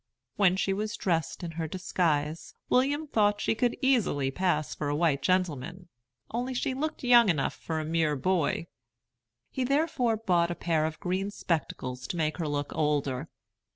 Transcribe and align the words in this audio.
When 0.35 0.55
she 0.55 0.73
was 0.73 0.95
dressed 0.95 1.43
in 1.43 1.51
her 1.51 1.67
disguise, 1.67 2.55
William 2.69 3.05
thought 3.05 3.39
she 3.39 3.53
could 3.53 3.77
easily 3.83 4.31
pass 4.31 4.73
for 4.73 4.89
a 4.89 4.95
white 4.95 5.21
gentleman, 5.21 5.89
only 6.31 6.55
she 6.55 6.73
looked 6.73 7.03
young 7.03 7.29
enough 7.29 7.53
for 7.53 7.79
a 7.79 7.85
mere 7.85 8.15
boy; 8.15 8.65
he 9.51 9.63
therefore 9.63 10.17
bought 10.17 10.49
a 10.49 10.55
pair 10.55 10.87
of 10.87 10.99
green 10.99 11.29
spectacles 11.29 12.07
to 12.07 12.17
make 12.17 12.37
her 12.37 12.47
look 12.47 12.73
older. 12.75 13.29